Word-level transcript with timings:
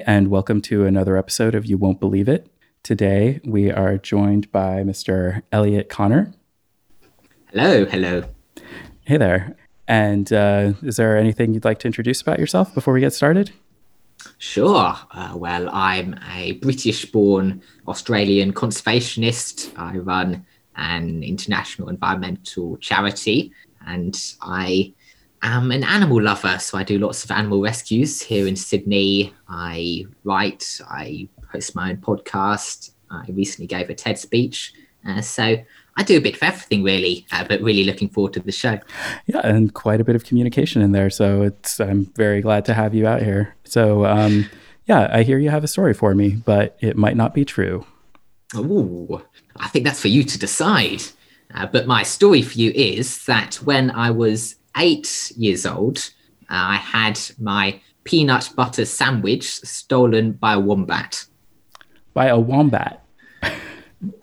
And 0.00 0.28
welcome 0.28 0.62
to 0.62 0.86
another 0.86 1.18
episode 1.18 1.54
of 1.54 1.66
You 1.66 1.76
Won't 1.76 2.00
Believe 2.00 2.26
It. 2.26 2.46
Today 2.82 3.40
we 3.44 3.70
are 3.70 3.98
joined 3.98 4.50
by 4.50 4.82
Mr. 4.82 5.42
Elliot 5.52 5.90
Connor. 5.90 6.32
Hello, 7.52 7.84
hello. 7.84 8.24
Hey 9.04 9.18
there. 9.18 9.54
And 9.86 10.32
uh, 10.32 10.72
is 10.82 10.96
there 10.96 11.18
anything 11.18 11.52
you'd 11.52 11.66
like 11.66 11.78
to 11.80 11.86
introduce 11.86 12.22
about 12.22 12.38
yourself 12.38 12.74
before 12.74 12.94
we 12.94 13.00
get 13.00 13.12
started? 13.12 13.52
Sure. 14.38 14.96
Uh, 15.10 15.34
well, 15.36 15.68
I'm 15.70 16.18
a 16.34 16.52
British 16.52 17.04
born 17.04 17.60
Australian 17.86 18.54
conservationist. 18.54 19.78
I 19.78 19.98
run 19.98 20.46
an 20.74 21.22
international 21.22 21.90
environmental 21.90 22.78
charity 22.78 23.52
and 23.86 24.18
I 24.40 24.94
am 25.42 25.70
an 25.70 25.84
animal 25.84 26.22
lover. 26.22 26.58
So 26.58 26.78
I 26.78 26.84
do 26.84 26.98
lots 26.98 27.24
of 27.24 27.30
animal 27.30 27.60
rescues 27.60 28.22
here 28.22 28.46
in 28.46 28.56
Sydney. 28.56 29.32
I 29.48 30.06
write, 30.24 30.80
I 30.88 31.28
host 31.50 31.74
my 31.74 31.90
own 31.90 31.98
podcast. 31.98 32.92
I 33.10 33.24
recently 33.28 33.66
gave 33.66 33.90
a 33.90 33.94
TED 33.94 34.18
speech. 34.18 34.72
Uh, 35.06 35.20
so 35.20 35.56
I 35.96 36.02
do 36.04 36.16
a 36.16 36.20
bit 36.20 36.36
of 36.36 36.42
everything 36.42 36.82
really, 36.82 37.26
uh, 37.32 37.44
but 37.46 37.60
really 37.60 37.84
looking 37.84 38.08
forward 38.08 38.32
to 38.34 38.40
the 38.40 38.52
show. 38.52 38.78
Yeah, 39.26 39.40
and 39.44 39.74
quite 39.74 40.00
a 40.00 40.04
bit 40.04 40.16
of 40.16 40.24
communication 40.24 40.80
in 40.80 40.92
there. 40.92 41.10
So 41.10 41.42
it's 41.42 41.80
I'm 41.80 42.06
very 42.16 42.40
glad 42.40 42.64
to 42.66 42.74
have 42.74 42.94
you 42.94 43.06
out 43.06 43.22
here. 43.22 43.56
So 43.64 44.06
um, 44.06 44.48
yeah, 44.86 45.10
I 45.12 45.22
hear 45.22 45.38
you 45.38 45.50
have 45.50 45.64
a 45.64 45.68
story 45.68 45.94
for 45.94 46.14
me, 46.14 46.30
but 46.30 46.76
it 46.80 46.96
might 46.96 47.16
not 47.16 47.34
be 47.34 47.44
true. 47.44 47.84
Oh, 48.54 49.22
I 49.56 49.68
think 49.68 49.84
that's 49.84 50.00
for 50.00 50.08
you 50.08 50.24
to 50.24 50.38
decide. 50.38 51.02
Uh, 51.54 51.66
but 51.66 51.86
my 51.86 52.02
story 52.02 52.42
for 52.42 52.58
you 52.58 52.70
is 52.70 53.24
that 53.26 53.56
when 53.56 53.90
I 53.90 54.10
was 54.10 54.56
eight 54.76 55.32
years 55.36 55.66
old, 55.66 56.10
uh, 56.50 56.76
I 56.76 56.76
had 56.76 57.20
my 57.38 57.80
peanut 58.04 58.50
butter 58.56 58.84
sandwich 58.84 59.44
stolen 59.44 60.32
by 60.32 60.54
a 60.54 60.60
wombat. 60.60 61.26
By 62.14 62.26
a 62.26 62.38
wombat. 62.38 63.04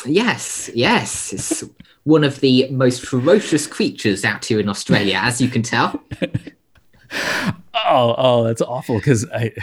Yes, 0.06 0.70
yes. 0.74 1.34
It's 1.34 1.64
one 2.04 2.24
of 2.24 2.40
the 2.42 2.70
most 2.70 3.06
ferocious 3.06 3.68
creatures 3.68 4.26
out 4.26 4.46
here 4.46 4.60
in 4.60 4.70
Australia, 4.70 5.20
as 5.22 5.40
you 5.40 5.48
can 5.48 5.64
tell. 5.64 6.04
oh, 7.74 8.16
oh, 8.18 8.44
that's 8.44 8.62
awful 8.62 8.98
because 8.98 9.26
I 9.32 9.54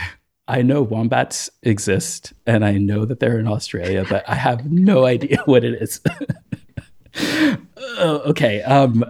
I 0.49 0.63
know 0.63 0.83
wombats 0.83 1.51
exist 1.63 2.33
and 2.47 2.65
I 2.65 2.73
know 2.73 3.05
that 3.05 3.19
they're 3.19 3.39
in 3.39 3.49
Australia, 3.49 4.07
but 4.09 4.29
I 4.29 4.37
have 4.37 4.71
no 4.71 5.05
idea 5.05 5.39
what 5.45 5.65
it 5.65 5.83
is. 5.83 6.01
oh, 7.77 8.23
okay. 8.27 8.63
Um 8.63 9.05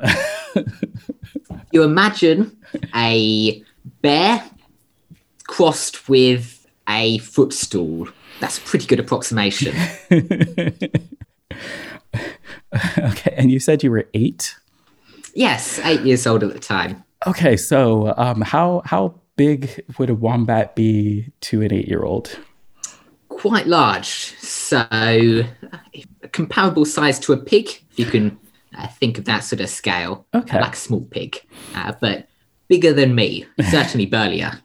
you 1.72 1.82
imagine 1.82 2.56
a 2.94 3.62
bear 4.02 4.44
crossed 5.46 6.08
with 6.08 6.66
a 6.88 7.18
footstool 7.18 8.08
that's 8.40 8.58
a 8.58 8.60
pretty 8.62 8.86
good 8.86 9.00
approximation. 9.00 9.74
okay, 12.98 13.34
and 13.36 13.50
you 13.50 13.58
said 13.58 13.82
you 13.82 13.90
were 13.90 14.08
eight. 14.14 14.54
Yes, 15.34 15.78
eight 15.80 16.00
years 16.02 16.26
old 16.26 16.42
at 16.42 16.52
the 16.52 16.58
time. 16.58 17.02
Okay, 17.26 17.56
so 17.56 18.14
um, 18.16 18.42
how 18.42 18.82
how 18.84 19.14
big 19.36 19.84
would 19.98 20.10
a 20.10 20.14
wombat 20.14 20.76
be 20.76 21.30
to 21.42 21.62
an 21.62 21.72
eight-year-old? 21.72 22.38
Quite 23.28 23.66
large. 23.66 24.34
So, 24.38 24.86
a 24.90 25.48
comparable 26.32 26.84
size 26.84 27.18
to 27.20 27.32
a 27.32 27.36
pig, 27.36 27.68
if 27.90 27.98
you 27.98 28.06
can 28.06 28.38
uh, 28.76 28.86
think 28.88 29.18
of 29.18 29.24
that 29.24 29.40
sort 29.40 29.60
of 29.60 29.68
scale. 29.68 30.26
Okay, 30.34 30.60
like 30.60 30.74
a 30.74 30.76
small 30.76 31.02
pig, 31.02 31.40
uh, 31.74 31.92
but 32.00 32.28
bigger 32.68 32.92
than 32.92 33.14
me. 33.14 33.46
Certainly 33.70 34.06
burlier. 34.16 34.60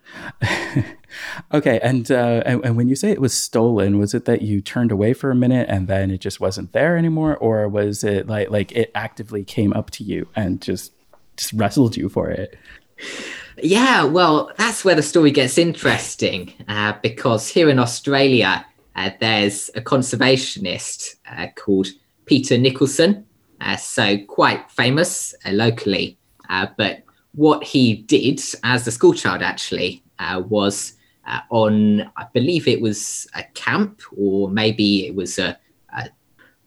Okay, 1.54 1.80
and, 1.82 2.10
uh, 2.10 2.42
and 2.46 2.64
and 2.64 2.78
when 2.78 2.88
you 2.88 2.96
say 2.96 3.12
it 3.12 3.20
was 3.22 3.34
stolen, 3.34 3.98
was 4.00 4.14
it 4.14 4.26
that 4.26 4.42
you 4.42 4.62
turned 4.62 4.92
away 4.92 5.14
for 5.14 5.30
a 5.30 5.36
minute 5.36 5.68
and 5.70 5.88
then 5.88 6.10
it 6.10 6.20
just 6.20 6.40
wasn't 6.40 6.72
there 6.72 6.98
anymore, 6.98 7.36
or 7.38 7.68
was 7.68 8.04
it 8.04 8.28
like 8.28 8.50
like 8.50 8.72
it 8.72 8.92
actively 8.96 9.44
came 9.44 9.74
up 9.74 9.90
to 9.92 10.04
you 10.04 10.28
and 10.36 10.62
just 10.62 10.94
just 11.36 11.54
wrestled 11.54 11.98
you 11.98 12.10
for 12.10 12.30
it? 12.30 12.58
Yeah, 13.62 14.04
well, 14.06 14.52
that's 14.58 14.86
where 14.86 14.96
the 14.96 15.04
story 15.04 15.32
gets 15.32 15.58
interesting 15.58 16.54
uh, 16.68 16.94
because 17.02 17.48
here 17.50 17.70
in 17.70 17.80
Australia, 17.80 18.66
uh, 18.96 19.10
there's 19.20 19.70
a 19.76 19.82
conservationist 19.82 21.16
uh, 21.30 21.48
called 21.56 21.88
Peter 22.26 22.58
Nicholson, 22.58 23.26
so 23.78 24.18
quite 24.28 24.70
famous 24.72 25.34
uh, 25.46 25.52
locally. 25.52 26.18
but 26.78 27.04
what 27.34 27.64
he 27.64 27.96
did 27.96 28.42
as 28.64 28.86
a 28.88 28.92
schoolchild 28.92 29.42
actually 29.42 30.04
was 30.50 30.94
uh, 31.26 31.40
on, 31.50 32.02
I 32.18 32.26
believe 32.34 32.68
it 32.68 32.82
was 32.82 33.28
a 33.36 33.44
camp 33.54 34.02
or 34.18 34.50
maybe 34.50 35.06
it 35.08 35.16
was 35.16 35.40
a, 35.40 35.58
a, 35.96 36.10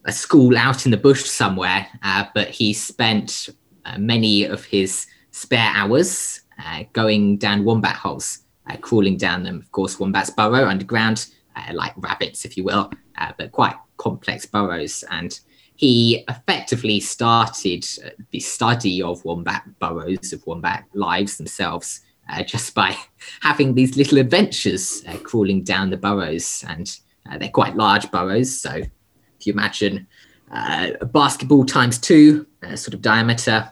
a 0.05 0.13
school 0.13 0.57
out 0.57 0.85
in 0.85 0.91
the 0.91 0.97
bush 0.97 1.25
somewhere. 1.25 1.87
Uh, 2.03 2.25
but 2.35 2.49
he 2.49 2.73
spent 2.73 3.49
uh, 3.85 3.99
many 3.99 4.45
of 4.45 4.65
his 4.65 5.07
spare 5.33 5.71
hours 5.75 6.41
uh, 6.65 6.85
going 6.93 7.37
down 7.37 7.65
wombat 7.65 7.97
holes, 7.97 8.41
uh, 8.71 8.77
crawling 8.77 9.17
down 9.17 9.43
them. 9.43 9.59
Of 9.59 9.73
course, 9.73 9.99
wombats 9.99 10.31
burrow 10.31 10.67
underground, 10.67 11.27
uh, 11.57 11.73
like 11.73 11.93
rabbits, 11.97 12.45
if 12.45 12.57
you 12.57 12.65
will, 12.65 12.91
but 13.37 13.53
quite 13.53 13.75
complex 13.97 14.47
burrows. 14.47 15.05
And 15.11 15.39
he 15.77 16.25
effectively 16.29 17.01
started 17.01 17.85
the 18.31 18.41
study 18.41 19.03
of 19.03 19.25
wombat 19.25 19.65
burrows, 19.81 20.33
of 20.33 20.47
wombat 20.47 20.85
lives 20.95 21.37
themselves, 21.37 22.01
uh, 22.31 22.43
just 22.43 22.75
by 22.75 22.97
having 23.41 23.75
these 23.75 23.97
little 23.97 24.19
adventures 24.19 25.05
uh, 25.09 25.17
crawling 25.19 25.63
down 25.63 25.91
the 25.91 25.97
burrows. 25.97 26.65
And 26.69 26.97
uh, 27.29 27.39
they're 27.39 27.49
quite 27.49 27.77
large 27.77 28.11
burrows. 28.11 28.61
So 28.61 28.71
if 28.71 29.47
you 29.47 29.53
imagine 29.53 30.07
uh, 30.53 30.91
a 31.01 31.07
basketball 31.07 31.65
times 31.65 31.99
two 31.99 32.47
uh, 32.63 32.77
sort 32.77 32.95
of 32.95 33.03
diameter, 33.03 33.71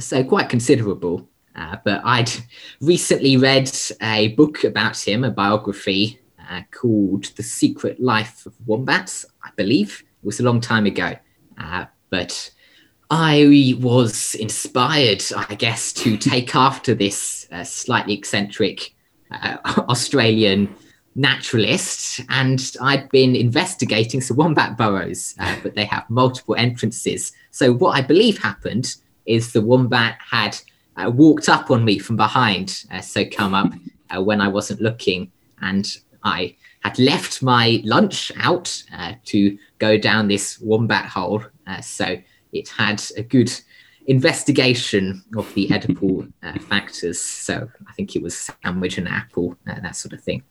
so 0.00 0.24
quite 0.24 0.48
considerable. 0.48 1.28
Uh, 1.54 1.76
but 1.84 2.02
I'd 2.04 2.30
recently 2.80 3.36
read 3.36 3.70
a 4.02 4.28
book 4.28 4.64
about 4.64 4.98
him, 4.98 5.22
a 5.22 5.30
biography 5.30 6.20
called 6.70 7.24
The 7.36 7.42
Secret 7.42 8.00
Life 8.00 8.46
of 8.46 8.54
Wombats, 8.66 9.26
I 9.42 9.50
believe. 9.56 10.04
It 10.22 10.26
was 10.26 10.38
a 10.38 10.44
long 10.44 10.60
time 10.60 10.86
ago. 10.86 11.16
But 12.10 12.50
I 13.10 13.74
was 13.80 14.34
inspired, 14.34 15.22
I 15.36 15.54
guess, 15.54 15.92
to 15.94 16.16
take 16.16 16.54
after 16.68 16.94
this 16.94 17.46
uh, 17.52 17.64
slightly 17.64 18.14
eccentric 18.14 18.94
uh, 19.30 19.58
Australian 19.88 20.74
naturalist, 21.14 22.20
and 22.28 22.72
I'd 22.80 23.08
been 23.08 23.34
investigating 23.34 24.20
some 24.20 24.36
wombat 24.36 24.76
burrows, 24.76 25.34
uh, 25.38 25.56
but 25.62 25.74
they 25.74 25.86
have 25.86 26.08
multiple 26.10 26.54
entrances. 26.56 27.32
So 27.50 27.72
what 27.72 27.96
I 27.96 28.02
believe 28.02 28.38
happened 28.38 28.94
is 29.24 29.52
the 29.52 29.62
wombat 29.62 30.18
had 30.30 30.58
uh, 30.96 31.10
walked 31.10 31.48
up 31.48 31.70
on 31.70 31.84
me 31.84 31.98
from 31.98 32.16
behind, 32.16 32.84
uh, 32.90 33.00
so 33.00 33.24
come 33.24 33.54
up 33.54 33.72
uh, 34.14 34.22
when 34.22 34.40
I 34.40 34.48
wasn't 34.48 34.80
looking, 34.80 35.32
and 35.62 35.86
I 36.22 36.56
had 36.88 36.98
left 36.98 37.42
my 37.42 37.80
lunch 37.84 38.30
out 38.40 38.82
to 39.24 39.58
go 39.78 39.98
down 39.98 40.28
this 40.28 40.58
wombat 40.60 41.06
hole. 41.06 41.42
so 41.82 42.16
it 42.52 42.68
had 42.68 43.02
a 43.16 43.22
good 43.22 43.52
investigation 44.06 45.22
of 45.36 45.52
the 45.54 45.70
edible 45.72 46.26
uh, 46.42 46.58
factors. 46.60 47.20
So 47.20 47.68
I 47.88 47.92
think 47.92 48.16
it 48.16 48.22
was 48.22 48.50
sandwich 48.62 48.98
and 48.98 49.08
apple, 49.08 49.56
uh, 49.68 49.80
that 49.80 49.96
sort 49.96 50.12
of 50.12 50.22
thing. 50.22 50.42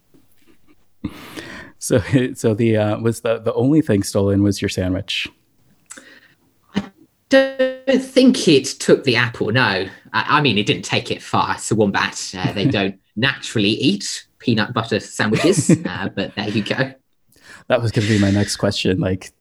So, 1.79 2.00
so 2.34 2.53
the 2.53 2.78
uh, 2.78 3.00
was 3.00 3.22
the 3.22 3.40
the 3.40 3.53
only 3.53 3.81
thing 3.81 4.03
stolen 4.03 4.44
was 4.44 4.62
your 4.62 4.69
sandwich. 4.69 5.28
I 6.75 6.91
don't 7.29 8.03
think 8.03 8.47
it 8.47 8.66
took 8.66 9.03
the 9.03 9.16
apple. 9.16 9.52
No, 9.52 9.62
I, 9.62 9.90
I 10.13 10.41
mean 10.41 10.57
it 10.57 10.66
didn't 10.66 10.85
take 10.85 11.12
it 11.12 11.22
far. 11.22 11.56
It's 11.56 11.72
a 11.72 11.75
wombat. 11.75 12.34
Uh, 12.38 12.52
they 12.53 12.66
don't 12.79 13.00
naturally 13.16 13.69
eat 13.69 14.25
peanut 14.45 14.73
butter 14.73 15.00
sandwiches, 15.00 15.72
uh, 15.85 16.09
but 16.16 16.35
there 16.35 16.49
you 16.49 16.64
go. 16.64 16.93
That 17.67 17.81
was 17.81 17.91
going 17.91 18.08
to 18.08 18.14
be 18.14 18.20
my 18.20 18.29
next 18.29 18.58
question. 18.58 18.99
Like, 18.99 19.31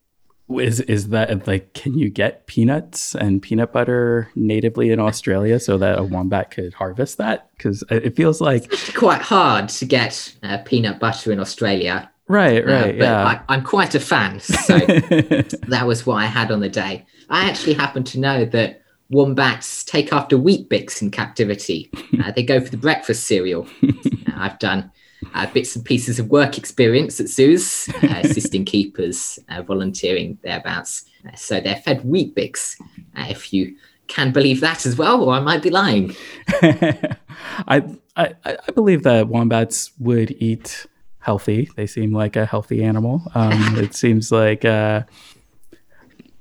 is 0.58 0.80
is 0.80 1.08
that 1.08 1.46
like 1.46 1.72
can 1.72 1.96
you 1.96 2.10
get 2.10 2.46
peanuts 2.46 3.14
and 3.14 3.40
peanut 3.40 3.72
butter 3.72 4.30
natively 4.34 4.90
in 4.90 5.00
Australia 5.00 5.58
so 5.58 5.78
that 5.78 5.98
a 5.98 6.02
wombat 6.02 6.50
could 6.50 6.74
harvest 6.74 7.18
that? 7.18 7.50
Because 7.56 7.84
it 7.90 8.16
feels 8.16 8.40
like 8.40 8.64
it's 8.72 8.92
quite 8.92 9.22
hard 9.22 9.68
to 9.70 9.84
get 9.84 10.34
uh, 10.42 10.58
peanut 10.64 10.98
butter 10.98 11.32
in 11.32 11.40
Australia. 11.40 12.10
Right, 12.26 12.64
uh, 12.64 12.72
right, 12.72 12.94
uh, 12.94 13.04
yeah. 13.04 13.42
I, 13.48 13.54
am 13.54 13.62
quite 13.62 13.94
a 13.94 14.00
fan, 14.00 14.40
so 14.40 14.78
that 14.78 15.84
was 15.86 16.06
what 16.06 16.16
I 16.16 16.24
had 16.24 16.50
on 16.50 16.60
the 16.60 16.70
day. 16.70 17.04
I 17.28 17.50
actually 17.50 17.74
happen 17.74 18.02
to 18.04 18.18
know 18.18 18.46
that 18.46 18.80
wombats 19.10 19.84
take 19.84 20.12
after 20.12 20.36
Weet-Bix 20.36 21.02
in 21.02 21.10
captivity. 21.10 21.90
Uh, 22.24 22.30
they 22.30 22.44
go 22.44 22.58
for 22.60 22.70
the 22.70 22.76
breakfast 22.76 23.26
cereal. 23.26 23.66
I've 24.36 24.58
done 24.60 24.90
uh, 25.34 25.46
bits 25.52 25.74
and 25.76 25.84
pieces 25.84 26.18
of 26.18 26.28
work 26.30 26.56
experience 26.56 27.20
at 27.20 27.28
zoos, 27.28 27.88
uh, 28.02 28.20
assisting 28.24 28.64
keepers, 28.64 29.38
uh, 29.50 29.62
volunteering 29.62 30.38
thereabouts. 30.42 31.04
Uh, 31.26 31.34
so 31.34 31.60
they're 31.60 31.76
fed 31.76 32.02
Weet-Bix, 32.02 32.80
uh, 33.16 33.26
if 33.28 33.52
you 33.52 33.76
can 34.06 34.32
believe 34.32 34.60
that 34.60 34.86
as 34.86 34.96
well, 34.96 35.22
or 35.22 35.34
I 35.34 35.40
might 35.40 35.62
be 35.62 35.70
lying. 35.70 36.14
I, 36.62 37.82
I, 38.16 38.34
I 38.46 38.70
believe 38.74 39.02
that 39.02 39.28
wombats 39.28 39.90
would 39.98 40.30
eat 40.40 40.86
healthy. 41.18 41.68
They 41.74 41.86
seem 41.86 42.12
like 42.12 42.36
a 42.36 42.46
healthy 42.46 42.84
animal. 42.84 43.22
Um, 43.34 43.76
it 43.76 43.94
seems 43.94 44.30
like, 44.30 44.64
uh, 44.64 45.02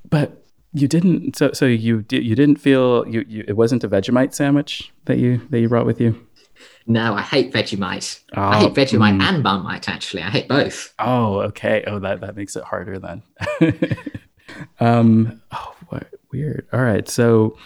but 0.08 0.43
you 0.74 0.88
didn't. 0.88 1.36
So, 1.36 1.52
so 1.52 1.66
you 1.66 2.02
did. 2.02 2.24
You 2.24 2.34
didn't 2.34 2.56
feel 2.56 3.06
you, 3.08 3.24
you. 3.28 3.44
It 3.46 3.54
wasn't 3.54 3.84
a 3.84 3.88
Vegemite 3.88 4.34
sandwich 4.34 4.92
that 5.06 5.18
you 5.18 5.40
that 5.50 5.60
you 5.60 5.68
brought 5.68 5.86
with 5.86 6.00
you. 6.00 6.26
No, 6.86 7.14
I 7.14 7.22
hate 7.22 7.52
Vegemite. 7.52 8.20
Oh, 8.36 8.42
I 8.42 8.58
hate 8.58 8.74
Vegemite 8.74 9.18
mm. 9.18 9.22
and 9.22 9.42
Marmite. 9.42 9.88
Actually, 9.88 10.22
I 10.22 10.30
hate 10.30 10.48
both. 10.48 10.92
Oh, 10.98 11.40
okay. 11.40 11.84
Oh, 11.86 12.00
that 12.00 12.20
that 12.20 12.36
makes 12.36 12.56
it 12.56 12.64
harder 12.64 12.98
then. 12.98 13.22
um. 14.80 15.40
Oh, 15.52 15.74
what 15.88 16.08
weird. 16.32 16.66
All 16.72 16.82
right. 16.82 17.08
So 17.08 17.56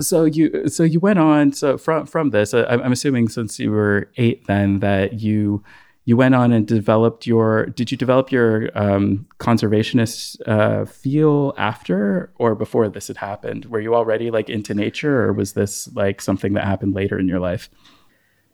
so 0.00 0.24
you 0.24 0.68
so 0.68 0.82
you 0.82 1.00
went 1.00 1.18
on 1.18 1.52
so 1.54 1.78
from 1.78 2.04
from 2.04 2.28
this 2.28 2.52
uh, 2.52 2.66
i'm 2.68 2.92
assuming 2.92 3.30
since 3.30 3.58
you 3.58 3.70
were 3.70 4.10
eight 4.18 4.46
then 4.46 4.80
that 4.80 5.20
you 5.20 5.64
you 6.06 6.16
went 6.16 6.34
on 6.34 6.52
and 6.52 6.66
developed 6.66 7.26
your 7.26 7.66
did 7.66 7.90
you 7.90 7.98
develop 7.98 8.32
your 8.32 8.70
um, 8.78 9.26
conservationist 9.38 10.40
uh, 10.48 10.86
feel 10.86 11.52
after 11.58 12.32
or 12.36 12.54
before 12.54 12.88
this 12.88 13.08
had 13.08 13.18
happened? 13.18 13.66
Were 13.66 13.80
you 13.80 13.94
already 13.94 14.30
like 14.30 14.48
into 14.48 14.72
nature 14.72 15.22
or 15.24 15.32
was 15.32 15.52
this 15.52 15.94
like 15.94 16.22
something 16.22 16.54
that 16.54 16.64
happened 16.64 16.94
later 16.94 17.18
in 17.18 17.28
your 17.28 17.40
life? 17.40 17.68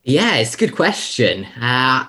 Yeah 0.02 0.36
it's 0.36 0.54
a 0.54 0.58
good 0.58 0.74
question. 0.74 1.44
Uh, 1.60 2.06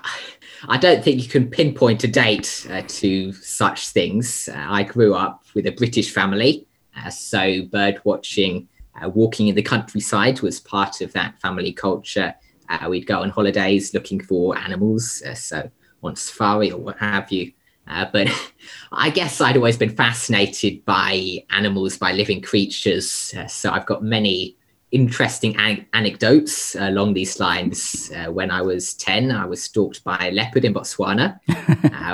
i 0.66 0.78
don't 0.78 1.04
think 1.04 1.22
you 1.22 1.28
can 1.28 1.48
pinpoint 1.48 2.02
a 2.02 2.08
date 2.08 2.66
uh, 2.70 2.82
to 2.88 3.32
such 3.34 3.88
things. 3.90 4.48
Uh, 4.48 4.66
i 4.78 4.82
grew 4.82 5.14
up 5.14 5.44
with 5.54 5.66
a 5.66 5.72
british 5.72 6.10
family 6.10 6.66
uh, 6.96 7.10
so 7.10 7.62
bird 7.70 8.00
watching 8.04 8.66
uh, 9.00 9.08
walking 9.08 9.48
in 9.48 9.54
the 9.54 9.62
countryside 9.62 10.40
was 10.40 10.60
part 10.60 11.00
of 11.00 11.12
that 11.12 11.38
family 11.40 11.72
culture. 11.72 12.34
Uh, 12.68 12.88
we'd 12.88 13.06
go 13.06 13.20
on 13.20 13.30
holidays 13.30 13.94
looking 13.94 14.20
for 14.20 14.56
animals, 14.56 15.22
uh, 15.26 15.34
so 15.34 15.70
on 16.02 16.16
safari 16.16 16.70
or 16.70 16.80
what 16.80 16.98
have 16.98 17.30
you. 17.30 17.52
Uh, 17.86 18.06
but 18.12 18.28
I 18.92 19.10
guess 19.10 19.40
I'd 19.40 19.56
always 19.56 19.76
been 19.76 19.94
fascinated 19.94 20.84
by 20.84 21.44
animals, 21.50 21.98
by 21.98 22.12
living 22.12 22.40
creatures. 22.40 23.34
Uh, 23.36 23.46
so 23.46 23.70
I've 23.70 23.86
got 23.86 24.02
many 24.02 24.56
interesting 24.90 25.56
an- 25.56 25.86
anecdotes 25.92 26.74
along 26.76 27.14
these 27.14 27.40
lines. 27.40 28.10
Uh, 28.14 28.30
when 28.30 28.50
I 28.50 28.62
was 28.62 28.94
10, 28.94 29.30
I 29.30 29.46
was 29.46 29.62
stalked 29.62 30.04
by 30.04 30.28
a 30.28 30.32
leopard 30.32 30.64
in 30.64 30.74
Botswana. 30.74 31.40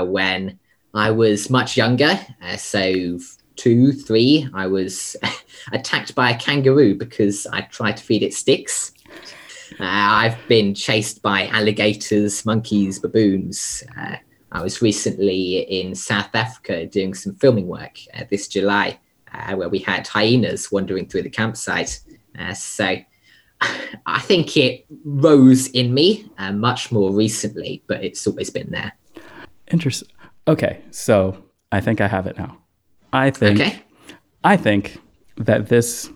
when 0.10 0.58
I 0.94 1.10
was 1.10 1.50
much 1.50 1.76
younger, 1.76 2.18
so 2.56 3.18
two, 3.60 3.92
three, 3.92 4.48
I 4.54 4.66
was 4.66 5.16
attacked 5.72 6.14
by 6.14 6.30
a 6.30 6.38
kangaroo 6.38 6.94
because 6.94 7.46
I 7.46 7.60
tried 7.62 7.98
to 7.98 8.02
feed 8.02 8.22
it 8.22 8.32
sticks. 8.32 8.92
Uh, 9.78 9.84
I've 9.84 10.38
been 10.48 10.74
chased 10.74 11.22
by 11.22 11.46
alligators, 11.48 12.44
monkeys, 12.44 12.98
baboons. 12.98 13.82
Uh, 13.96 14.16
I 14.52 14.62
was 14.62 14.82
recently 14.82 15.58
in 15.58 15.94
South 15.94 16.34
Africa 16.34 16.86
doing 16.86 17.14
some 17.14 17.34
filming 17.36 17.68
work 17.68 17.98
uh, 18.14 18.24
this 18.30 18.48
July, 18.48 18.98
uh, 19.32 19.54
where 19.54 19.68
we 19.68 19.78
had 19.78 20.06
hyenas 20.06 20.72
wandering 20.72 21.06
through 21.06 21.22
the 21.22 21.30
campsite. 21.30 22.00
Uh, 22.38 22.52
so 22.54 22.96
I 24.06 24.20
think 24.20 24.56
it 24.56 24.86
rose 25.04 25.68
in 25.68 25.94
me 25.94 26.30
uh, 26.38 26.52
much 26.52 26.90
more 26.90 27.12
recently, 27.12 27.82
but 27.86 28.02
it's 28.02 28.26
always 28.26 28.50
been 28.50 28.70
there. 28.70 28.92
Interesting. 29.70 30.08
Okay, 30.48 30.80
so 30.90 31.36
I 31.70 31.80
think 31.80 32.00
I 32.00 32.08
have 32.08 32.26
it 32.26 32.36
now. 32.36 32.58
I 33.12 33.30
think 33.30 33.60
okay. 33.60 33.82
I 34.42 34.56
think 34.56 34.98
that 35.36 35.68
this 35.68 36.10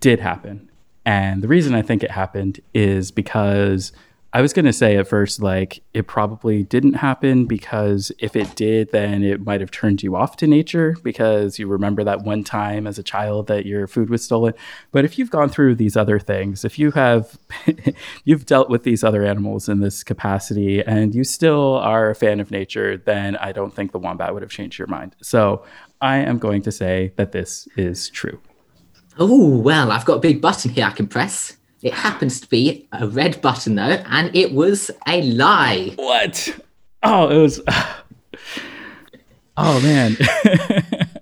did 0.00 0.20
happen. 0.20 0.70
And 1.04 1.42
the 1.42 1.48
reason 1.48 1.74
I 1.74 1.82
think 1.82 2.02
it 2.02 2.10
happened 2.10 2.60
is 2.72 3.10
because 3.10 3.92
I 4.34 4.42
was 4.42 4.52
going 4.52 4.64
to 4.64 4.72
say 4.72 4.96
at 4.96 5.06
first, 5.06 5.40
like, 5.40 5.80
it 5.92 6.08
probably 6.08 6.64
didn't 6.64 6.94
happen 6.94 7.46
because 7.46 8.10
if 8.18 8.34
it 8.34 8.56
did, 8.56 8.90
then 8.90 9.22
it 9.22 9.46
might 9.46 9.60
have 9.60 9.70
turned 9.70 10.02
you 10.02 10.16
off 10.16 10.36
to 10.38 10.48
nature 10.48 10.96
because 11.04 11.56
you 11.60 11.68
remember 11.68 12.02
that 12.02 12.22
one 12.22 12.42
time 12.42 12.88
as 12.88 12.98
a 12.98 13.04
child 13.04 13.46
that 13.46 13.64
your 13.64 13.86
food 13.86 14.10
was 14.10 14.24
stolen. 14.24 14.52
But 14.90 15.04
if 15.04 15.20
you've 15.20 15.30
gone 15.30 15.50
through 15.50 15.76
these 15.76 15.96
other 15.96 16.18
things, 16.18 16.64
if 16.64 16.80
you 16.80 16.90
have, 16.90 17.38
you've 18.24 18.44
dealt 18.44 18.68
with 18.68 18.82
these 18.82 19.04
other 19.04 19.24
animals 19.24 19.68
in 19.68 19.78
this 19.78 20.02
capacity 20.02 20.82
and 20.82 21.14
you 21.14 21.22
still 21.22 21.76
are 21.76 22.10
a 22.10 22.16
fan 22.16 22.40
of 22.40 22.50
nature, 22.50 22.96
then 22.96 23.36
I 23.36 23.52
don't 23.52 23.72
think 23.72 23.92
the 23.92 24.00
wombat 24.00 24.34
would 24.34 24.42
have 24.42 24.50
changed 24.50 24.80
your 24.80 24.88
mind. 24.88 25.14
So 25.22 25.64
I 26.00 26.16
am 26.16 26.38
going 26.38 26.62
to 26.62 26.72
say 26.72 27.12
that 27.14 27.30
this 27.30 27.68
is 27.76 28.08
true. 28.08 28.40
Oh, 29.18 29.58
well, 29.58 29.92
I've 29.92 30.04
got 30.04 30.16
a 30.16 30.20
big 30.20 30.40
button 30.40 30.70
here 30.70 30.86
I 30.86 30.90
can 30.90 31.06
press. 31.06 31.56
It 31.82 31.92
happens 31.92 32.40
to 32.40 32.48
be 32.48 32.88
a 32.92 33.06
red 33.06 33.40
button, 33.42 33.74
though, 33.74 34.02
and 34.06 34.34
it 34.34 34.52
was 34.52 34.90
a 35.06 35.22
lie. 35.22 35.92
What? 35.96 36.58
Oh, 37.02 37.28
it 37.28 37.40
was. 37.40 37.60
Oh, 39.56 39.80
man. 39.82 40.16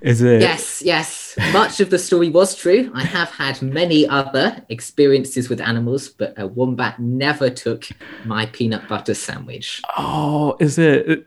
Is 0.00 0.20
it? 0.20 0.40
Yes, 0.40 0.82
yes. 0.82 1.36
Much 1.52 1.78
of 1.78 1.90
the 1.90 1.98
story 1.98 2.28
was 2.28 2.56
true. 2.56 2.90
I 2.92 3.04
have 3.04 3.30
had 3.30 3.62
many 3.62 4.08
other 4.08 4.64
experiences 4.68 5.48
with 5.48 5.60
animals, 5.60 6.08
but 6.08 6.34
a 6.36 6.48
wombat 6.48 6.98
never 6.98 7.48
took 7.48 7.86
my 8.24 8.46
peanut 8.46 8.88
butter 8.88 9.14
sandwich. 9.14 9.80
Oh, 9.96 10.56
is 10.58 10.76
it? 10.76 11.26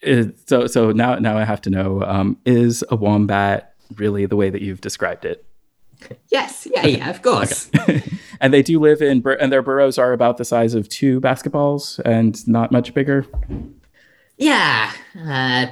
Is, 0.00 0.28
so, 0.46 0.68
so 0.68 0.92
now, 0.92 1.16
now 1.16 1.38
I 1.38 1.44
have 1.44 1.60
to 1.62 1.70
know: 1.70 2.02
um, 2.02 2.36
Is 2.44 2.84
a 2.90 2.94
wombat 2.96 3.71
really 3.96 4.26
the 4.26 4.36
way 4.36 4.50
that 4.50 4.62
you've 4.62 4.80
described 4.80 5.24
it? 5.24 5.44
Yes, 6.28 6.66
yeah, 6.70 6.86
yeah, 6.86 7.10
of 7.10 7.22
course. 7.22 7.70
Okay. 7.82 8.02
and 8.40 8.52
they 8.52 8.62
do 8.62 8.80
live 8.80 9.02
in, 9.02 9.20
bur- 9.20 9.34
and 9.34 9.52
their 9.52 9.62
burrows 9.62 9.98
are 9.98 10.12
about 10.12 10.36
the 10.36 10.44
size 10.44 10.74
of 10.74 10.88
two 10.88 11.20
basketballs 11.20 12.00
and 12.04 12.46
not 12.48 12.72
much 12.72 12.92
bigger. 12.94 13.26
Yeah, 14.36 14.92
uh, 15.24 15.66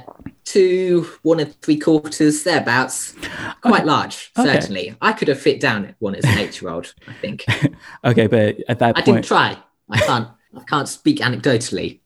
two, 0.45 1.07
one 1.23 1.39
and 1.39 1.53
three 1.61 1.77
quarters, 1.77 2.43
thereabouts. 2.43 3.15
Quite 3.61 3.85
large, 3.85 4.31
okay. 4.37 4.53
certainly. 4.53 4.95
I 5.01 5.13
could 5.13 5.27
have 5.27 5.39
fit 5.39 5.59
down 5.59 5.95
one 5.99 6.15
as 6.15 6.23
an 6.23 6.37
eight-year-old, 6.37 6.93
I 7.07 7.13
think. 7.13 7.45
okay, 8.05 8.27
but 8.27 8.57
at 8.69 8.79
that 8.79 8.95
point 8.95 8.97
I 8.97 9.01
point, 9.01 9.05
didn't 9.05 9.25
try. 9.25 9.57
I 9.89 9.99
can't. 9.99 10.27
I 10.55 10.63
can't 10.63 10.87
speak 10.87 11.19
anecdotally. 11.19 11.99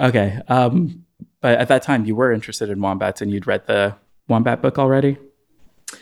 okay, 0.00 0.40
um, 0.48 1.05
but 1.40 1.58
at 1.58 1.68
that 1.68 1.82
time, 1.82 2.04
you 2.04 2.14
were 2.16 2.32
interested 2.32 2.70
in 2.70 2.80
wombats, 2.80 3.20
and 3.20 3.30
you'd 3.30 3.46
read 3.46 3.66
the 3.66 3.96
wombat 4.28 4.62
book 4.62 4.78
already. 4.78 5.18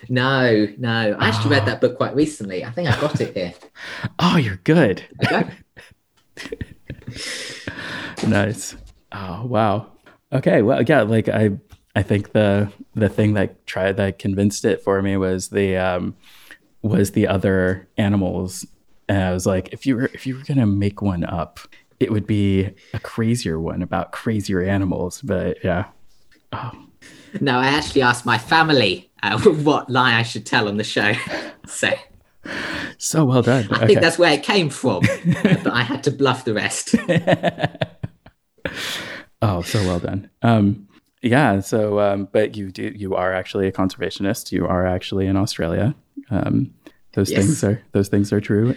No, 0.08 0.69
no. 0.78 1.16
I 1.19 1.28
actually 1.28 1.54
oh. 1.54 1.58
read 1.58 1.66
that 1.66 1.81
book 1.81 1.96
quite 1.96 2.14
recently. 2.14 2.64
I 2.64 2.70
think 2.70 2.88
I 2.88 3.00
got 3.00 3.20
it 3.20 3.34
here. 3.34 3.54
oh, 4.19 4.36
you're 4.36 4.56
good. 4.64 5.04
Okay. 5.25 5.50
nice. 8.26 8.76
Oh, 9.12 9.47
wow. 9.47 9.87
Okay. 10.32 10.62
Well, 10.62 10.82
yeah, 10.82 11.02
like 11.02 11.28
I 11.28 11.50
I 11.94 12.02
think 12.02 12.32
the 12.32 12.73
the 12.94 13.09
thing 13.09 13.35
that 13.35 13.66
tried 13.66 13.97
that 13.99 14.18
convinced 14.18 14.64
it 14.64 14.82
for 14.82 15.00
me 15.02 15.16
was 15.16 15.49
the 15.49 15.76
um 15.76 16.16
was 16.82 17.12
the 17.12 17.28
other 17.28 17.88
animals. 17.97 18.66
And 19.09 19.23
I 19.23 19.32
was 19.32 19.47
like, 19.47 19.73
if 19.73 19.87
you 19.87 19.97
were 19.97 20.11
if 20.14 20.26
you 20.26 20.37
were 20.37 20.44
gonna 20.44 20.66
make 20.66 21.02
one 21.02 21.25
up, 21.25 21.61
it 22.00 22.12
would 22.12 22.26
be 22.26 22.70
a 22.92 22.98
crazier 23.00 23.60
one 23.60 23.82
about 23.82 24.12
crazier 24.12 24.62
animals. 24.62 25.20
But 25.22 25.62
yeah. 25.64 25.86
Oh. 26.52 26.72
No, 27.40 27.58
I 27.58 27.66
actually 27.66 28.02
asked 28.02 28.24
my 28.24 28.38
family 28.38 29.10
uh, 29.22 29.38
what 29.42 29.90
lie 29.90 30.18
I 30.18 30.22
should 30.22 30.46
tell 30.46 30.68
on 30.68 30.76
the 30.76 30.84
show. 30.84 31.12
So, 31.66 31.88
so 32.98 33.24
well 33.24 33.40
done. 33.40 33.66
I 33.70 33.76
okay. 33.76 33.86
think 33.86 34.00
that's 34.02 34.18
where 34.18 34.34
it 34.34 34.42
came 34.42 34.68
from, 34.68 35.00
but 35.42 35.72
I 35.72 35.80
had 35.80 36.04
to 36.04 36.10
bluff 36.10 36.44
the 36.44 36.52
rest. 36.52 36.94
oh, 39.40 39.62
so 39.62 39.82
well 39.84 39.98
done. 39.98 40.28
Um, 40.42 40.86
yeah. 41.22 41.60
So, 41.60 42.00
um, 42.00 42.28
but 42.30 42.54
you 42.54 42.70
do 42.70 42.92
you 42.94 43.14
are 43.14 43.32
actually 43.32 43.66
a 43.66 43.72
conservationist. 43.72 44.52
You 44.52 44.66
are 44.66 44.86
actually 44.86 45.26
in 45.26 45.38
Australia. 45.38 45.94
Um, 46.28 46.74
those 47.14 47.30
yes. 47.30 47.40
things 47.40 47.64
are 47.64 47.82
those 47.92 48.08
things 48.08 48.30
are 48.30 48.42
true. 48.42 48.74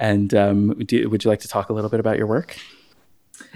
And 0.00 0.34
um, 0.34 0.74
do, 0.86 1.08
would 1.10 1.22
you 1.22 1.30
like 1.30 1.40
to 1.40 1.48
talk 1.48 1.68
a 1.68 1.72
little 1.72 1.90
bit 1.90 2.00
about 2.00 2.16
your 2.16 2.26
work? 2.26 2.56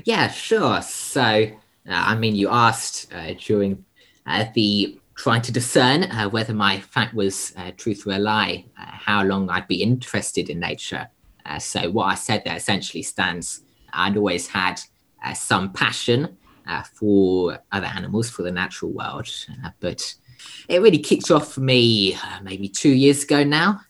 Yeah, 0.04 0.28
sure. 0.30 0.82
So, 0.82 1.22
uh, 1.22 1.50
I 1.86 2.14
mean, 2.16 2.36
you 2.36 2.50
asked 2.50 3.12
uh, 3.12 3.32
during 3.38 3.84
uh, 4.26 4.44
the 4.54 5.00
trying 5.16 5.40
to 5.42 5.52
discern 5.52 6.04
uh, 6.04 6.28
whether 6.28 6.52
my 6.52 6.80
fact 6.80 7.14
was 7.14 7.54
uh, 7.56 7.70
truth 7.76 8.06
or 8.06 8.12
a 8.12 8.18
lie, 8.18 8.64
uh, 8.78 8.84
how 8.84 9.22
long 9.22 9.48
I'd 9.48 9.68
be 9.68 9.82
interested 9.82 10.50
in 10.50 10.60
nature. 10.60 11.08
So 11.58 11.90
what 11.90 12.06
I 12.06 12.14
said 12.14 12.42
there 12.44 12.56
essentially 12.56 13.02
stands. 13.02 13.60
I'd 13.92 14.16
always 14.16 14.48
had 14.48 14.80
some 15.34 15.72
passion 15.72 16.38
for 16.94 17.58
other 17.70 17.86
animals, 17.86 18.30
for 18.30 18.42
the 18.42 18.50
natural 18.50 18.92
world, 18.92 19.28
but 19.78 20.14
it 20.68 20.80
really 20.80 20.98
kicked 20.98 21.30
off 21.30 21.52
for 21.52 21.60
me 21.60 22.16
maybe 22.42 22.66
two 22.66 22.88
years 22.88 23.24
ago 23.24 23.44
now. 23.44 23.82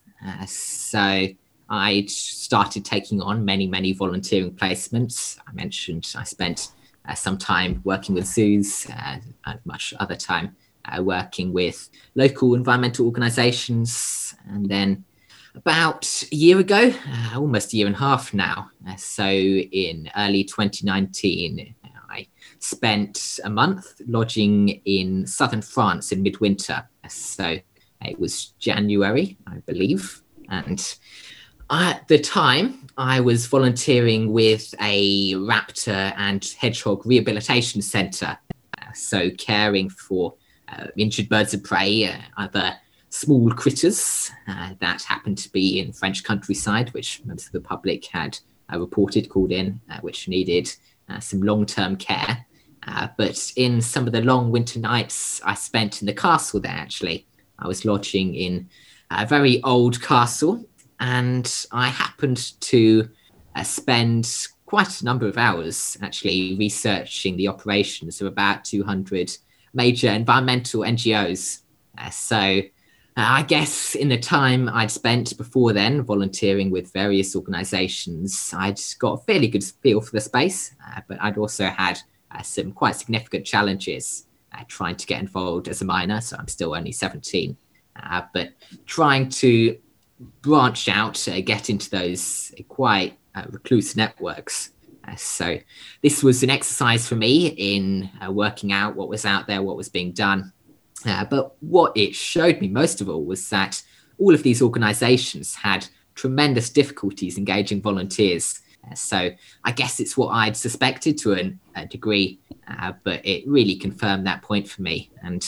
so 0.49 1.28
I 1.68 2.04
started 2.06 2.85
taking 2.85 3.21
on 3.21 3.44
many, 3.44 3.66
many 3.66 3.92
volunteering 3.92 4.52
placements. 4.52 5.38
I 5.47 5.52
mentioned 5.52 6.12
I 6.16 6.25
spent 6.25 6.73
some 7.14 7.38
time 7.38 7.80
working 7.85 8.14
with 8.14 8.26
zoos 8.26 8.87
and 8.88 9.23
much 9.64 9.92
other 9.99 10.16
time 10.16 10.56
uh, 10.87 11.02
working 11.02 11.52
with 11.52 11.88
local 12.14 12.54
environmental 12.54 13.06
organizations. 13.06 14.35
And 14.49 14.68
then 14.68 15.04
about 15.54 16.25
a 16.33 16.35
year 16.35 16.59
ago, 16.59 16.92
uh, 17.09 17.38
almost 17.38 17.73
a 17.73 17.76
year 17.76 17.87
and 17.87 17.97
a 17.97 17.99
half 17.99 18.35
now. 18.35 18.71
Uh, 18.88 18.97
so 18.97 19.25
in 19.26 20.11
early 20.16 20.44
2019, 20.44 21.75
I 22.11 22.28
spent 22.59 23.40
a 23.44 23.50
month 23.50 24.00
lodging 24.06 24.68
in 24.85 25.26
southern 25.26 25.62
France 25.62 26.12
in 26.12 26.23
midwinter. 26.23 26.88
So 27.09 27.59
it 28.02 28.18
was 28.18 28.54
January, 28.59 29.37
I 29.47 29.56
believe. 29.66 30.23
And 30.49 30.97
at 31.83 32.09
the 32.09 32.19
time, 32.19 32.87
I 32.97 33.21
was 33.21 33.47
volunteering 33.47 34.33
with 34.33 34.75
a 34.81 35.33
raptor 35.35 36.12
and 36.16 36.45
hedgehog 36.59 37.04
rehabilitation 37.07 37.83
centre. 37.83 38.38
Uh, 38.78 38.93
so 38.95 39.31
caring 39.31 39.88
for 39.90 40.35
uh, 40.69 40.87
injured 40.97 41.28
birds 41.28 41.54
of 41.54 41.64
prey, 41.64 42.04
uh, 42.04 42.16
other 42.37 42.75
small 43.09 43.50
critters 43.50 44.31
uh, 44.49 44.75
that 44.81 45.02
happened 45.02 45.38
to 45.38 45.50
be 45.52 45.81
in 45.81 45.93
French 45.93 46.23
countryside, 46.23 46.93
which 46.95 47.25
members 47.25 47.47
of 47.47 47.52
the 47.52 47.61
public 47.61 48.04
had 48.07 48.38
uh, 48.73 48.78
reported, 48.78 49.28
called 49.28 49.52
in, 49.52 49.81
uh, 49.90 49.99
which 50.00 50.28
needed 50.28 50.73
some 51.21 51.43
long 51.43 51.66
term 51.66 51.97
care. 51.97 52.47
But 53.19 53.52
in 53.57 53.83
some 53.83 54.07
of 54.07 54.12
the 54.12 54.23
long 54.23 54.50
winter 54.50 54.78
nights 54.78 55.40
I 55.45 55.54
spent 55.54 56.00
in 56.00 56.07
the 56.07 56.14
castle 56.14 56.61
there, 56.61 56.73
actually, 56.73 57.26
I 57.59 57.69
was 57.69 57.85
lodging 57.85 58.35
in 58.35 58.69
a 59.11 59.26
very 59.26 59.62
old 59.62 60.00
castle, 60.00 60.64
and 61.00 61.66
I 61.72 61.88
happened 61.88 62.60
to 62.60 63.08
uh, 63.56 63.62
spend 63.62 64.48
quite 64.66 65.00
a 65.00 65.04
number 65.04 65.26
of 65.26 65.38
hours 65.38 65.96
actually 66.02 66.56
researching 66.56 67.36
the 67.36 67.48
operations 67.48 68.20
of 68.20 68.26
about 68.26 68.64
200 68.64 69.36
major 69.72 70.08
environmental 70.08 70.82
NGOs. 70.82 71.60
so 72.10 72.62
uh, 73.16 73.26
I 73.38 73.42
guess 73.42 73.94
in 73.94 74.08
the 74.08 74.18
time 74.18 74.68
I'd 74.68 74.90
spent 74.90 75.36
before 75.36 75.72
then 75.72 76.02
volunteering 76.02 76.70
with 76.70 76.92
various 76.92 77.36
organizations, 77.36 78.52
I'd 78.56 78.80
got 78.98 79.20
a 79.20 79.24
fairly 79.24 79.46
good 79.46 79.62
feel 79.62 80.00
for 80.00 80.10
the 80.10 80.20
space, 80.20 80.74
uh, 80.84 81.00
but 81.06 81.22
I'd 81.22 81.38
also 81.38 81.66
had 81.66 82.00
uh, 82.32 82.42
some 82.42 82.72
quite 82.72 82.96
significant 82.96 83.46
challenges 83.46 84.26
uh, 84.52 84.64
trying 84.66 84.96
to 84.96 85.06
get 85.06 85.20
involved 85.20 85.68
as 85.68 85.80
a 85.80 85.84
minor. 85.84 86.20
So 86.20 86.36
I'm 86.36 86.48
still 86.48 86.74
only 86.74 86.90
17, 86.90 87.56
uh, 88.02 88.22
but 88.32 88.50
trying 88.86 89.28
to 89.28 89.78
branch 90.42 90.88
out, 90.88 91.26
uh, 91.28 91.40
get 91.40 91.71
into 91.71 91.90
those 91.90 92.52
quite 92.68 93.18
recluse 93.50 93.97
networks. 93.97 94.71
so 95.16 95.59
this 96.02 96.23
was 96.23 96.42
an 96.42 96.50
exercise 96.50 97.09
for 97.09 97.16
me 97.16 97.49
in 97.49 98.09
working 98.30 98.73
out 98.73 98.94
what 98.94 99.09
was 99.09 99.25
out 99.25 99.47
there, 99.47 99.62
what 99.62 99.76
was 99.76 99.88
being 99.88 100.12
done, 100.12 100.52
uh, 101.06 101.25
but 101.25 101.54
what 101.61 101.97
it 101.97 102.14
showed 102.14 102.61
me 102.61 102.68
most 102.68 103.00
of 103.00 103.09
all 103.09 103.25
was 103.25 103.49
that 103.50 103.83
all 104.18 104.35
of 104.35 104.42
these 104.42 104.62
organizations 104.62 105.54
had 105.54 105.87
tremendous 106.14 106.71
difficulties 106.71 107.37
engaging 107.37 107.83
volunteers. 107.83 108.61
Uh, 108.88 108.94
so 108.94 109.30
I 109.64 109.73
guess 109.73 110.00
it's 110.00 110.16
what 110.16 110.28
I'd 110.28 110.56
suspected 110.56 111.18
to 111.18 111.33
an, 111.33 111.61
a 111.75 111.87
degree, 111.87 112.40
uh, 112.68 112.92
but 113.02 113.25
it 113.25 113.47
really 113.47 113.76
confirmed 113.76 114.26
that 114.26 114.42
point 114.42 114.68
for 114.68 114.83
me. 114.83 115.11
And 115.23 115.47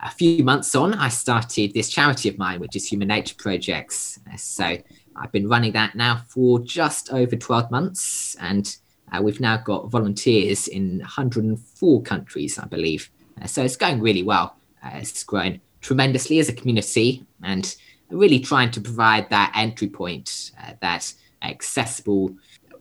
a 0.00 0.10
few 0.10 0.44
months 0.44 0.74
on, 0.74 0.94
I 0.94 1.08
started 1.08 1.72
this 1.72 1.88
charity 1.88 2.28
of 2.28 2.38
mine, 2.38 2.60
which 2.60 2.76
is 2.76 2.86
Human 2.86 3.08
Nature 3.08 3.36
Projects. 3.36 4.18
So 4.36 4.76
I've 5.16 5.32
been 5.32 5.48
running 5.48 5.72
that 5.72 5.94
now 5.94 6.22
for 6.28 6.60
just 6.60 7.12
over 7.12 7.36
12 7.36 7.70
months, 7.70 8.36
and 8.36 8.76
uh, 9.12 9.22
we've 9.22 9.40
now 9.40 9.56
got 9.56 9.90
volunteers 9.90 10.68
in 10.68 10.98
104 10.98 12.02
countries, 12.02 12.58
I 12.58 12.66
believe. 12.66 13.10
Uh, 13.40 13.46
so 13.46 13.62
it's 13.62 13.76
going 13.76 14.00
really 14.00 14.22
well. 14.22 14.56
Uh, 14.84 14.90
it's 14.94 15.24
grown 15.24 15.60
tremendously 15.80 16.38
as 16.38 16.48
a 16.48 16.52
community 16.52 17.24
and 17.42 17.76
really 18.10 18.40
trying 18.40 18.70
to 18.72 18.80
provide 18.80 19.28
that 19.30 19.52
entry 19.54 19.88
point, 19.88 20.52
uh, 20.62 20.72
that 20.80 21.12
accessible 21.42 22.34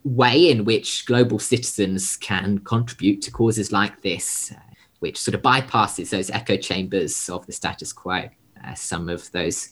way 0.04 0.50
in 0.50 0.66
which 0.66 1.06
global 1.06 1.40
citizens 1.40 2.18
can 2.18 2.60
contribute 2.60 3.22
to 3.22 3.32
causes 3.32 3.72
like 3.72 4.02
this, 4.02 4.54
which 5.04 5.20
sort 5.20 5.36
of 5.36 5.42
bypasses 5.42 6.12
those 6.12 6.30
echo 6.30 6.56
chambers 6.56 7.30
of 7.30 7.46
the 7.46 7.52
status 7.52 7.92
quo. 7.92 8.30
Uh, 8.66 8.74
some 8.74 9.10
of 9.10 9.30
those 9.34 9.68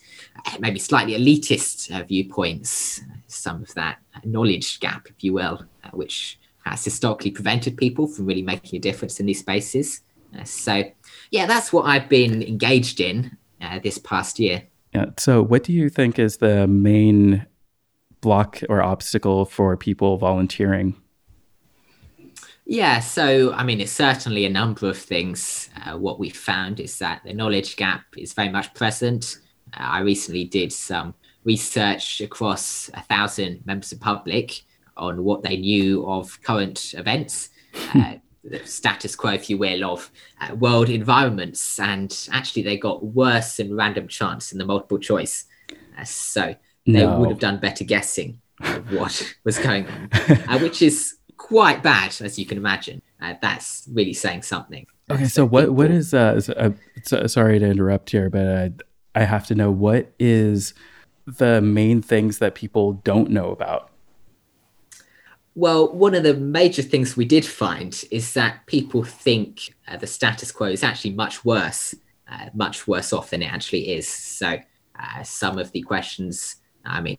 uh, 0.45 0.57
maybe 0.59 0.77
slightly 0.77 1.13
elitist 1.13 1.89
uh, 1.97 2.03
viewpoints, 2.03 3.00
some 3.27 3.63
of 3.63 3.73
that 3.73 4.00
knowledge 4.25 4.81
gap, 4.81 5.07
if 5.07 5.23
you 5.23 5.31
will, 5.31 5.63
which 5.93 6.38
has 6.65 6.83
historically 6.83 7.31
prevented 7.31 7.77
people 7.77 8.07
from 8.07 8.25
really 8.25 8.41
making 8.41 8.75
a 8.75 8.81
difference 8.81 9.21
in 9.21 9.25
these 9.25 9.39
spaces. 9.39 10.01
so 10.43 10.83
yeah, 11.31 11.45
that's 11.45 11.71
what 11.71 11.85
I've 11.85 12.09
been 12.09 12.43
engaged 12.43 13.00
in 13.00 13.38
uh, 13.61 13.79
this 13.79 13.97
past 14.00 14.38
year. 14.38 14.63
Yeah. 14.93 15.05
So, 15.17 15.41
what 15.41 15.63
do 15.63 15.71
you 15.71 15.88
think 15.88 16.19
is 16.19 16.38
the 16.38 16.67
main 16.67 17.45
block 18.19 18.59
or 18.67 18.81
obstacle 18.81 19.45
for 19.45 19.77
people 19.77 20.17
volunteering? 20.17 21.00
Yeah, 22.65 23.00
so 23.00 23.53
I 23.53 23.63
mean, 23.63 23.82
it's 23.82 23.91
certainly 23.91 24.46
a 24.46 24.50
number 24.50 24.89
of 24.89 24.98
things. 24.98 25.70
Uh, 25.86 25.98
what 25.98 26.20
we 26.20 26.30
found 26.30 26.80
is 26.80 27.00
that 27.00 27.22
the 27.24 27.34
knowledge 27.34 27.75
gap 27.75 28.06
is 28.18 28.34
very 28.34 28.50
much 28.50 28.74
present. 28.74 29.39
Uh, 29.74 29.84
I 29.84 30.00
recently 30.00 30.46
did 30.46 30.72
some 30.72 31.13
research 31.44 32.22
across 32.22 32.89
a 32.94 33.01
thousand 33.01 33.65
members 33.65 33.91
of 33.91 34.00
public 34.00 34.62
on 34.96 35.24
what 35.24 35.41
they 35.41 35.58
knew 35.58 36.08
of 36.08 36.41
current 36.44 36.94
events. 36.98 37.50
Uh, 37.94 38.15
the 38.44 38.60
status 38.65 39.15
quo, 39.15 39.32
if 39.32 39.50
you 39.50 39.58
will, 39.58 39.84
of 39.86 40.12
uh, 40.39 40.56
world 40.56 40.89
environments. 40.89 41.80
And 41.80 42.15
actually, 42.32 42.63
they 42.63 42.77
got 42.77 43.03
worse 43.03 43.60
in 43.60 43.75
random 43.75 44.08
chance 44.08 44.51
in 44.51 44.58
the 44.58 44.65
multiple 44.65 44.98
choice. 44.98 45.46
Uh, 45.98 46.03
so 46.03 46.56
they 46.86 47.06
no. 47.06 47.20
would 47.20 47.30
have 47.30 47.39
done 47.39 47.60
better 47.60 47.84
guessing 47.84 48.41
of 48.60 48.91
what 48.94 49.36
was 49.44 49.60
going 49.60 49.88
on, 49.88 50.10
uh, 50.12 50.60
which 50.60 50.82
is 50.82 51.18
quite 51.48 51.81
bad, 51.83 52.15
as 52.21 52.38
you 52.38 52.45
can 52.45 52.57
imagine. 52.57 53.01
Uh, 53.21 53.33
that's 53.41 53.88
really 53.91 54.13
saying 54.13 54.41
something. 54.43 54.86
Okay, 55.10 55.25
so 55.25 55.45
what 55.45 55.63
people... 55.63 55.75
what 55.75 55.91
is 55.91 56.13
uh, 56.13 56.41
uh 56.57 56.71
so, 57.03 57.27
sorry 57.27 57.60
to 57.60 57.65
interrupt 57.65 58.10
here, 58.10 58.29
but 58.29 58.48
I, 58.48 58.71
I 59.15 59.24
have 59.24 59.45
to 59.48 59.55
know 59.55 59.71
what 59.71 60.12
is 60.19 60.74
the 61.25 61.62
main 61.62 62.01
things 62.01 62.39
that 62.39 62.55
people 62.55 62.93
don't 62.93 63.29
know 63.29 63.51
about 63.51 63.91
well, 65.55 65.91
one 65.91 66.15
of 66.15 66.24
the 66.24 66.33
major 66.33 66.81
things 66.81 67.17
we 67.17 67.25
did 67.25 67.45
find 67.45 68.03
is 68.10 68.33
that 68.33 68.65
people 68.67 69.03
think 69.03 69.75
uh, 69.88 69.98
the 69.98 70.07
status 70.07 70.51
quo 70.51 70.67
is 70.67 70.83
actually 70.83 71.12
much 71.12 71.43
worse, 71.43 71.93
uh, 72.31 72.50
much 72.53 72.88
worse 72.88 73.12
off 73.12 73.31
than 73.31 73.43
it 73.43 73.51
actually 73.51 73.91
is. 73.91 74.07
So, 74.07 74.60
uh, 74.98 75.24
some 75.24 75.57
of 75.57 75.71
the 75.71 75.81
questions, 75.81 76.57
I 76.86 77.01
mean, 77.01 77.17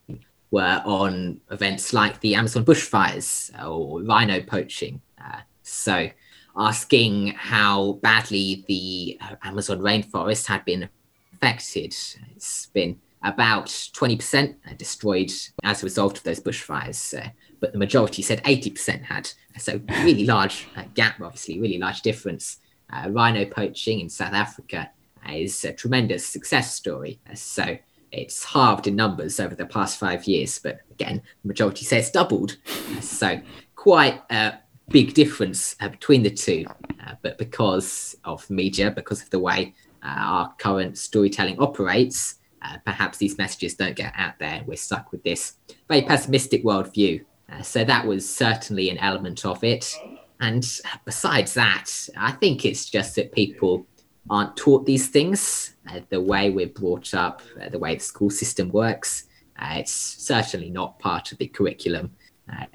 were 0.53 0.81
on 0.85 1.41
events 1.51 1.93
like 1.93 2.21
the 2.21 2.37
Amazon 2.37 2.65
bushfires 2.65 3.51
or 3.67 4.03
rhino 4.03 4.41
poaching. 4.41 5.01
Uh, 5.21 5.41
so, 5.65 6.09
asking 6.57 7.29
how 7.29 7.95
badly 8.03 8.65
the 8.69 9.19
uh, 9.21 9.35
Amazon 9.43 9.81
rainforest 9.81 10.47
had 10.47 10.65
been 10.65 10.89
affected. 11.35 11.95
It's 12.37 12.67
been 12.67 13.01
about 13.25 13.67
20% 13.67 14.77
destroyed 14.77 15.33
as 15.65 15.83
a 15.83 15.87
result 15.87 16.19
of 16.19 16.25
those 16.25 16.41
bushfires 16.41 17.33
but 17.63 17.73
the 17.73 17.79
majority 17.79 18.21
said 18.23 18.43
80% 18.43 19.05
had. 19.05 19.31
So 19.57 19.81
really 20.01 20.27
large 20.27 20.67
uh, 20.77 20.83
gap, 20.95 21.21
obviously, 21.23 21.61
really 21.61 21.79
large 21.79 22.03
difference. 22.03 22.59
Uh, 22.93 23.09
rhino 23.09 23.47
poaching 23.47 24.01
in 24.01 24.11
South 24.11 24.35
Africa 24.35 24.91
is 25.31 25.65
a 25.65 25.73
tremendous 25.73 26.27
success 26.27 26.75
story. 26.75 27.21
So 27.35 27.79
it's 28.12 28.45
halved 28.45 28.87
in 28.87 28.97
numbers 28.97 29.40
over 29.40 29.54
the 29.54 29.66
past 29.66 29.99
five 29.99 30.26
years, 30.26 30.59
but 30.59 30.81
again, 30.90 31.23
the 31.42 31.49
majority 31.49 31.85
says 31.85 32.11
doubled. 32.11 32.57
So 33.00 33.40
quite 33.75 34.23
a 34.31 34.54
big 34.90 35.14
difference 35.14 35.75
uh, 35.81 35.88
between 35.88 36.23
the 36.23 36.31
two. 36.31 36.66
Uh, 37.04 37.14
but 37.23 37.38
because 37.38 38.14
of 38.25 38.49
media, 38.50 38.90
because 38.90 39.23
of 39.23 39.31
the 39.31 39.38
way 39.38 39.75
uh, 40.02 40.14
our 40.19 40.54
current 40.59 40.99
storytelling 40.99 41.59
operates, 41.59 42.37
uh, 42.62 42.76
perhaps 42.85 43.19
these 43.19 43.38
messages 43.38 43.75
don't 43.75 43.97
get 43.97 44.12
out 44.16 44.38
there. 44.38 44.62
We're 44.66 44.76
stuck 44.76 45.11
with 45.11 45.25
this 45.25 45.54
very 45.88 46.02
pessimistic 46.02 46.64
worldview 46.64 47.25
uh, 47.52 47.62
so 47.62 47.85
that 47.85 48.07
was 48.07 48.28
certainly 48.28 48.88
an 48.90 48.99
element 48.99 49.45
of 49.45 49.62
it. 49.64 49.95
And 50.40 50.66
besides 51.04 51.54
that, 51.54 51.90
I 52.16 52.33
think 52.33 52.64
it's 52.64 52.88
just 52.88 53.16
that 53.16 53.33
people 53.33 53.87
aren't 54.31 54.57
taught 54.57 54.87
these 54.87 55.09
things 55.09 55.75
uh, 55.91 56.00
the 56.09 56.21
way 56.21 56.50
we're 56.50 56.69
brought 56.69 57.14
up, 57.14 57.43
uh, 57.61 57.69
the 57.69 57.79
way 57.79 57.95
the 57.95 58.00
school 58.00 58.31
system 58.31 58.71
works. 58.71 59.25
Uh, 59.59 59.76
it's 59.79 59.93
certainly 59.93 60.71
not 60.71 60.99
part 60.99 61.33
of 61.33 61.38
the 61.38 61.47
curriculum. 61.47 62.11
Uh, 62.52 62.67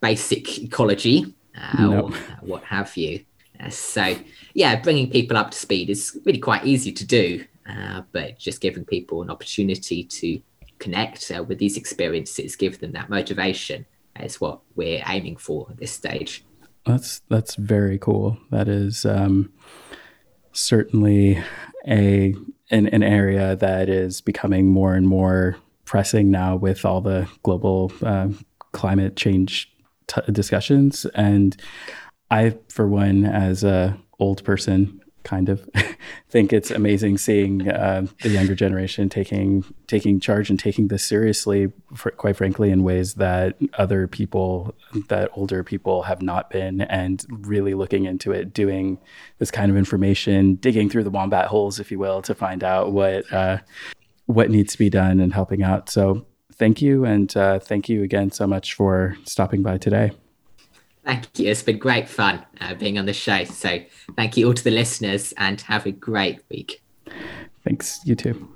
basic 0.00 0.58
ecology 0.62 1.34
or 1.80 2.10
what 2.42 2.62
have 2.62 2.96
you. 2.96 3.24
so, 3.70 4.14
yeah, 4.54 4.80
bringing 4.80 5.10
people 5.10 5.36
up 5.36 5.50
to 5.50 5.58
speed 5.58 5.90
is 5.90 6.16
really 6.24 6.38
quite 6.38 6.64
easy 6.64 6.92
to 6.92 7.04
do, 7.04 7.44
but 8.12 8.38
just 8.38 8.60
giving 8.60 8.84
people 8.84 9.22
an 9.22 9.30
opportunity 9.30 10.04
to 10.04 10.40
connect 10.78 11.32
with 11.48 11.58
these 11.58 11.76
experiences, 11.76 12.54
give 12.56 12.78
them 12.78 12.92
that 12.92 13.08
motivation 13.10 13.84
is 14.20 14.40
what 14.40 14.60
we're 14.76 15.02
aiming 15.08 15.36
for 15.36 15.66
at 15.70 15.78
this 15.78 15.92
stage. 15.92 16.44
That's 16.84 17.20
that's 17.28 17.56
very 17.56 17.98
cool. 17.98 18.38
That 18.50 18.68
is 18.68 19.04
um, 19.04 19.52
certainly 20.56 21.42
a 21.86 22.34
an, 22.70 22.88
an 22.88 23.02
area 23.02 23.54
that 23.56 23.88
is 23.88 24.20
becoming 24.20 24.66
more 24.68 24.94
and 24.94 25.06
more 25.06 25.56
pressing 25.84 26.30
now 26.30 26.56
with 26.56 26.84
all 26.84 27.00
the 27.00 27.28
global 27.44 27.92
uh, 28.02 28.28
climate 28.72 29.16
change 29.16 29.72
t- 30.08 30.20
discussions. 30.32 31.06
And 31.14 31.56
I, 32.30 32.56
for 32.68 32.88
one, 32.88 33.24
as 33.24 33.62
a 33.62 33.96
old 34.18 34.42
person, 34.42 35.00
kind 35.26 35.48
of 35.48 35.68
think 36.30 36.52
it's 36.52 36.70
amazing 36.70 37.18
seeing 37.18 37.68
uh, 37.68 38.06
the 38.22 38.28
younger 38.28 38.54
generation 38.54 39.08
taking 39.08 39.64
taking 39.86 40.20
charge 40.20 40.48
and 40.48 40.58
taking 40.58 40.88
this 40.88 41.04
seriously. 41.04 41.72
For, 41.94 42.12
quite 42.12 42.36
frankly, 42.36 42.70
in 42.70 42.84
ways 42.84 43.14
that 43.14 43.56
other 43.74 44.06
people, 44.06 44.74
that 45.08 45.28
older 45.34 45.62
people, 45.64 46.04
have 46.04 46.22
not 46.22 46.48
been, 46.48 46.80
and 46.82 47.24
really 47.28 47.74
looking 47.74 48.04
into 48.04 48.32
it, 48.32 48.54
doing 48.54 48.98
this 49.38 49.50
kind 49.50 49.70
of 49.70 49.76
information, 49.76 50.54
digging 50.54 50.88
through 50.88 51.04
the 51.04 51.10
wombat 51.10 51.48
holes, 51.48 51.80
if 51.80 51.90
you 51.90 51.98
will, 51.98 52.22
to 52.22 52.34
find 52.34 52.62
out 52.62 52.92
what 52.92 53.30
uh, 53.32 53.58
what 54.26 54.48
needs 54.50 54.72
to 54.72 54.78
be 54.78 54.88
done 54.88 55.20
and 55.20 55.34
helping 55.34 55.62
out. 55.62 55.90
So, 55.90 56.24
thank 56.54 56.80
you, 56.80 57.04
and 57.04 57.36
uh, 57.36 57.58
thank 57.58 57.88
you 57.88 58.02
again 58.02 58.30
so 58.30 58.46
much 58.46 58.74
for 58.74 59.16
stopping 59.24 59.62
by 59.62 59.78
today. 59.78 60.12
Thank 61.06 61.38
you. 61.38 61.48
It's 61.48 61.62
been 61.62 61.78
great 61.78 62.08
fun 62.08 62.44
uh, 62.60 62.74
being 62.74 62.98
on 62.98 63.06
the 63.06 63.12
show. 63.12 63.44
So 63.44 63.78
thank 64.16 64.36
you 64.36 64.48
all 64.48 64.54
to 64.54 64.64
the 64.64 64.72
listeners 64.72 65.32
and 65.38 65.60
have 65.60 65.86
a 65.86 65.92
great 65.92 66.40
week. 66.50 66.82
Thanks. 67.64 68.00
You 68.04 68.16
too. 68.16 68.48